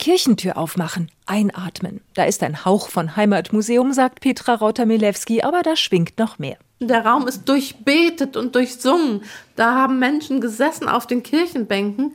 Kirchentür 0.00 0.56
aufmachen, 0.56 1.10
einatmen. 1.26 2.00
Da 2.14 2.24
ist 2.24 2.42
ein 2.42 2.64
Hauch 2.64 2.88
von 2.88 3.16
Heimatmuseum, 3.16 3.92
sagt 3.92 4.20
Petra 4.20 4.54
Rauter-Milewski, 4.54 5.42
aber 5.42 5.62
da 5.62 5.76
schwingt 5.76 6.18
noch 6.18 6.38
mehr. 6.38 6.56
Der 6.80 7.04
Raum 7.04 7.28
ist 7.28 7.46
durchbetet 7.46 8.38
und 8.38 8.54
durchsungen. 8.54 9.22
Da 9.56 9.74
haben 9.74 9.98
Menschen 9.98 10.40
gesessen 10.40 10.88
auf 10.88 11.06
den 11.06 11.22
Kirchenbänken 11.22 12.14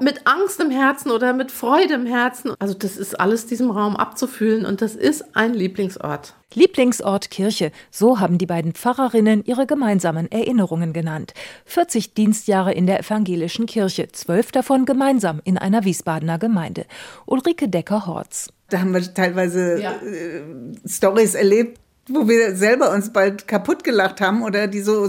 mit 0.00 0.26
Angst 0.26 0.60
im 0.60 0.70
Herzen 0.70 1.10
oder 1.10 1.32
mit 1.32 1.50
Freude 1.50 1.94
im 1.94 2.06
Herzen. 2.06 2.52
Also 2.58 2.74
das 2.74 2.96
ist 2.96 3.18
alles 3.18 3.46
diesem 3.46 3.70
Raum 3.70 3.96
abzufühlen 3.96 4.66
und 4.66 4.82
das 4.82 4.94
ist 4.94 5.36
ein 5.36 5.54
Lieblingsort. 5.54 6.34
Lieblingsort 6.54 7.30
Kirche, 7.30 7.72
so 7.90 8.20
haben 8.20 8.38
die 8.38 8.46
beiden 8.46 8.72
Pfarrerinnen 8.72 9.44
ihre 9.44 9.66
gemeinsamen 9.66 10.30
Erinnerungen 10.32 10.92
genannt. 10.94 11.34
40 11.66 12.14
Dienstjahre 12.14 12.72
in 12.72 12.86
der 12.86 13.00
evangelischen 13.00 13.66
Kirche, 13.66 14.08
zwölf 14.12 14.50
davon 14.50 14.86
gemeinsam 14.86 15.42
in 15.44 15.58
einer 15.58 15.84
Wiesbadener 15.84 16.38
Gemeinde. 16.38 16.86
Ulrike 17.26 17.68
Decker-Horz. 17.68 18.48
Da 18.70 18.80
haben 18.80 18.94
wir 18.94 19.14
teilweise 19.14 19.80
ja. 19.80 19.92
äh, 19.92 20.42
Stories 20.86 21.34
erlebt, 21.34 21.78
wo 22.08 22.26
wir 22.26 22.56
selber 22.56 22.92
uns 22.92 23.12
bald 23.12 23.46
kaputt 23.46 23.84
gelacht 23.84 24.20
haben 24.20 24.42
oder 24.42 24.66
die 24.66 24.80
so 24.80 25.08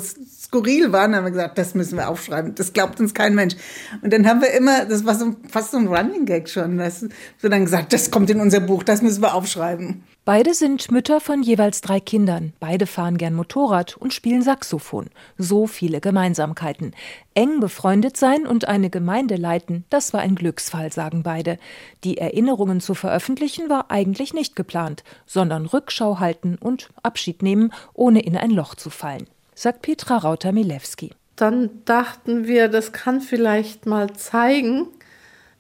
skurril 0.49 0.91
waren, 0.91 1.15
haben 1.15 1.25
wir 1.25 1.31
gesagt, 1.31 1.59
das 1.59 1.75
müssen 1.75 1.97
wir 1.97 2.09
aufschreiben. 2.09 2.55
Das 2.55 2.73
glaubt 2.73 2.99
uns 2.99 3.13
kein 3.13 3.35
Mensch. 3.35 3.55
Und 4.01 4.11
dann 4.11 4.27
haben 4.27 4.41
wir 4.41 4.51
immer, 4.51 4.85
das 4.85 5.05
war 5.05 5.13
so 5.13 5.35
fast 5.47 5.71
so 5.71 5.77
ein 5.77 5.87
Running 5.87 6.25
Gag 6.25 6.49
schon, 6.49 6.79
dass 6.79 7.05
wir 7.39 7.49
dann 7.51 7.65
gesagt, 7.65 7.93
das 7.93 8.09
kommt 8.09 8.31
in 8.31 8.41
unser 8.41 8.59
Buch, 8.59 8.83
das 8.83 9.03
müssen 9.03 9.21
wir 9.21 9.35
aufschreiben. 9.35 10.03
Beide 10.25 10.53
sind 10.53 10.91
Mütter 10.91 11.21
von 11.21 11.41
jeweils 11.41 11.81
drei 11.81 11.99
Kindern. 11.99 12.53
Beide 12.59 12.87
fahren 12.87 13.17
gern 13.17 13.33
Motorrad 13.33 13.97
und 13.97 14.13
spielen 14.13 14.41
Saxophon. 14.41 15.09
So 15.37 15.65
viele 15.65 16.01
Gemeinsamkeiten. 16.01 16.93
Eng 17.33 17.59
befreundet 17.59 18.17
sein 18.17 18.45
und 18.45 18.67
eine 18.67 18.89
Gemeinde 18.89 19.37
leiten, 19.37 19.85
das 19.89 20.13
war 20.13 20.21
ein 20.21 20.35
Glücksfall, 20.35 20.91
sagen 20.91 21.23
beide. 21.23 21.57
Die 22.03 22.17
Erinnerungen 22.17 22.81
zu 22.81 22.95
veröffentlichen 22.95 23.69
war 23.69 23.89
eigentlich 23.89 24.33
nicht 24.33 24.55
geplant, 24.55 25.03
sondern 25.25 25.65
Rückschau 25.65 26.19
halten 26.19 26.57
und 26.59 26.89
Abschied 27.01 27.41
nehmen, 27.41 27.71
ohne 27.93 28.21
in 28.21 28.35
ein 28.35 28.51
Loch 28.51 28.75
zu 28.75 28.89
fallen, 28.89 29.27
sagt 29.59 29.81
Petra 29.81 30.17
Rauter-Milewski. 30.17 31.11
Dann 31.35 31.69
dachten 31.85 32.47
wir, 32.47 32.67
das 32.67 32.91
kann 32.91 33.21
vielleicht 33.21 33.85
mal 33.85 34.13
zeigen, 34.13 34.87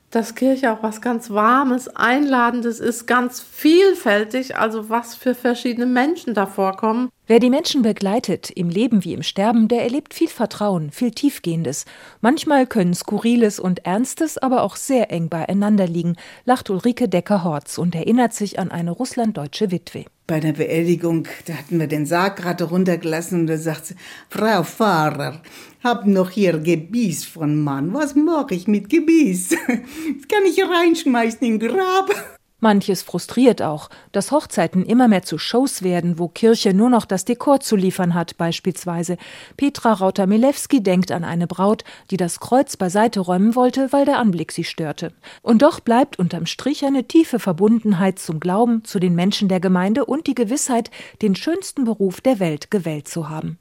dass 0.09 0.35
Kirche 0.35 0.71
auch 0.71 0.81
was 0.81 1.01
ganz 1.01 1.29
Warmes, 1.29 1.87
Einladendes 1.95 2.79
ist, 2.79 3.05
ganz 3.05 3.41
vielfältig, 3.41 4.55
also 4.55 4.89
was 4.89 5.15
für 5.15 5.35
verschiedene 5.35 5.85
Menschen 5.85 6.33
da 6.33 6.47
vorkommen. 6.47 7.09
Wer 7.27 7.39
die 7.39 7.51
Menschen 7.51 7.83
begleitet, 7.83 8.49
im 8.49 8.69
Leben 8.69 9.03
wie 9.03 9.13
im 9.13 9.21
Sterben, 9.21 9.67
der 9.67 9.83
erlebt 9.83 10.13
viel 10.13 10.29
Vertrauen, 10.29 10.91
viel 10.91 11.11
Tiefgehendes. 11.11 11.85
Manchmal 12.21 12.65
können 12.65 12.95
Skurriles 12.95 13.59
und 13.59 13.85
Ernstes 13.85 14.37
aber 14.37 14.63
auch 14.63 14.77
sehr 14.77 15.11
eng 15.11 15.29
beieinander 15.29 15.85
liegen, 15.85 16.15
lacht 16.45 16.69
Ulrike 16.69 17.07
Decker-Horz 17.07 17.77
und 17.77 17.93
erinnert 17.93 18.33
sich 18.33 18.57
an 18.57 18.71
eine 18.71 18.91
russlanddeutsche 18.91 19.71
Witwe. 19.71 20.05
Bei 20.29 20.39
der 20.39 20.53
Beerdigung, 20.53 21.27
da 21.47 21.53
hatten 21.55 21.79
wir 21.79 21.87
den 21.87 22.05
Sarg 22.05 22.35
gerade 22.35 22.65
runtergelassen 22.65 23.39
und 23.39 23.47
da 23.47 23.57
sagt 23.57 23.87
sie, 23.87 23.95
Frau 24.29 24.61
Pfarrer, 24.61 25.41
hab 25.83 26.05
noch 26.05 26.29
hier 26.29 26.59
Gebiss 26.59 27.25
von 27.25 27.59
Mann. 27.59 27.95
Was 27.95 28.13
mache 28.13 28.53
ich 28.53 28.67
mit 28.67 28.89
Gebiss? 28.89 29.49
Das 29.67 30.27
kann 30.27 30.45
ich 30.45 30.61
reinschmeißen 30.61 31.47
in 31.47 31.57
Grab. 31.57 32.38
Manches 32.59 33.01
frustriert 33.01 33.61
auch, 33.61 33.89
dass 34.11 34.31
Hochzeiten 34.31 34.85
immer 34.85 35.07
mehr 35.07 35.23
zu 35.23 35.37
Shows 35.37 35.81
werden, 35.81 36.19
wo 36.19 36.27
Kirche 36.27 36.73
nur 36.73 36.89
noch 36.89 37.05
das 37.05 37.23
Dekor 37.23 37.61
zu 37.61 37.75
liefern 37.75 38.13
hat, 38.13 38.37
beispielsweise. 38.37 39.17
Petra 39.55 39.93
Rauter-Milewski 39.93 40.83
denkt 40.83 41.11
an 41.11 41.23
eine 41.23 41.47
Braut, 41.47 41.83
die 42.11 42.17
das 42.17 42.39
Kreuz 42.39 42.75
beiseite 42.75 43.21
räumen 43.21 43.55
wollte, 43.55 43.91
weil 43.93 44.05
der 44.05 44.19
Anblick 44.19 44.51
sie 44.51 44.65
störte. 44.65 45.13
Und 45.41 45.61
doch 45.61 45.79
bleibt 45.79 46.19
unterm 46.19 46.45
Strich 46.45 46.85
eine 46.85 47.05
tiefe 47.05 47.39
Verbundenheit 47.39 48.19
zum 48.19 48.39
Glauben, 48.39 48.83
zu 48.83 48.99
den 48.99 49.15
Menschen 49.15 49.47
der 49.47 49.61
Gemeinde 49.61 50.05
und 50.05 50.27
die 50.27 50.35
Gewissheit, 50.35 50.91
den 51.21 51.35
schönsten 51.35 51.85
Beruf 51.85 52.19
der 52.19 52.39
Welt 52.39 52.71
gewählt 52.71 53.07
zu 53.07 53.29
haben. 53.29 53.57